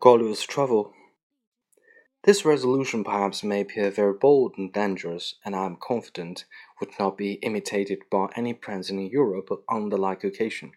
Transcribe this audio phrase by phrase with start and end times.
[0.00, 0.94] Gulliver's travel.
[2.24, 6.46] This resolution perhaps may appear very bold and dangerous, and I am confident
[6.80, 10.72] would not be imitated by any prince in Europe on the like occasion.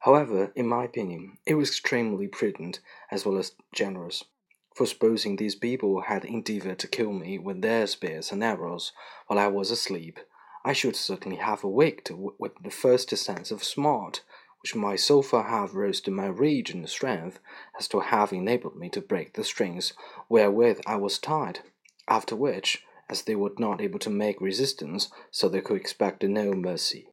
[0.00, 2.80] However, in my opinion, it was extremely prudent
[3.10, 4.24] as well as generous.
[4.74, 8.92] For supposing these people had endeavored to kill me with their spears and arrows
[9.26, 10.20] while I was asleep,
[10.66, 14.20] I should certainly have awaked with the first sense of smart
[14.62, 17.38] which might so far have roused my rage and strength
[17.78, 19.92] as to have enabled me to break the strings
[20.28, 21.60] wherewith I was tied,
[22.08, 26.52] after which, as they were not able to make resistance, so they could expect no
[26.52, 27.08] mercy.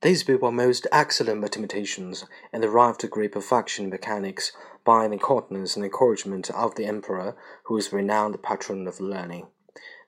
[0.00, 4.52] These people are most excellent mathematicians, and arrived to great perfection in mechanics
[4.84, 9.48] by the countenance and encouragement of the emperor, who is renowned patron of learning.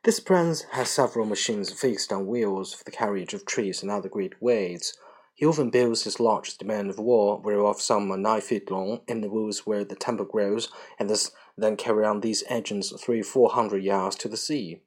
[0.05, 4.09] This prince has several machines fixed on wheels for the carriage of trees and other
[4.09, 4.97] great weights.
[5.41, 9.23] He often builds his largest men of war, whereof some are nine feet long, in
[9.23, 10.69] the woods where the timber grows,
[10.99, 14.83] and thus then carry on these engines three four hundred yards to the sea.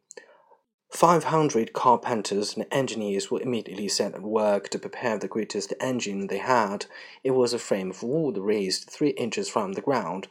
[0.91, 6.27] Five hundred carpenters and engineers were immediately set at work to prepare the greatest engine
[6.27, 6.85] they had.
[7.23, 10.27] It was a frame of wood raised three inches from the ground,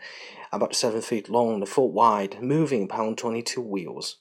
[0.53, 4.19] about seven feet long and four wide, moving upon twenty-two wheels.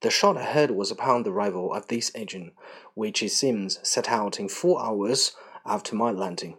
[0.00, 2.50] The shot I heard was upon the arrival of this engine,
[2.94, 6.56] which it seems set out in four hours after my landing.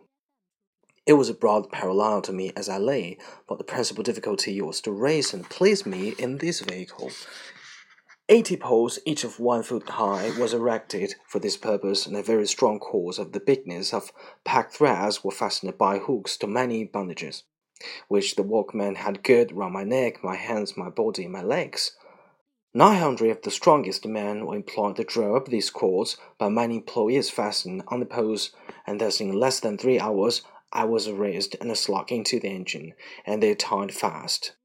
[1.06, 4.81] It was a broad parallel to me as I lay, but the principal difficulty was
[4.81, 7.12] to raise and place me in this vehicle.
[8.28, 12.47] Eighty poles, each of one foot high, was erected for this purpose, and a very
[12.47, 14.12] strong cord of the bigness of
[14.44, 17.44] pack threads were fastened by hooks to many bandages,
[18.08, 21.95] which the workmen had girded round my neck, my hands, my body, my legs.
[22.78, 26.76] Nine hundred of the strongest men were employed to draw up these cords, but many
[26.76, 28.52] employees fastened on the poles,
[28.86, 30.42] and thus in less than three hours
[30.73, 32.94] I was raised and slung into the engine,
[33.26, 34.58] and they tied fast.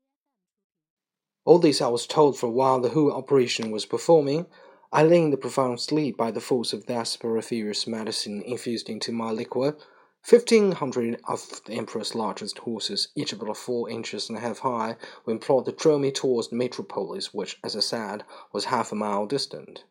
[1.44, 4.46] All this I was told for while the whole operation was performing.
[4.90, 9.12] I lay in the profound sleep by the force of that soporiferous medicine infused into
[9.12, 9.76] my liquor.
[10.22, 14.96] Fifteen hundred of the Emperor's largest horses, each about four inches and a half high,
[15.24, 18.94] were employed to draw me towards the metropolis, which, as I said, was half a
[18.94, 19.84] mile distant.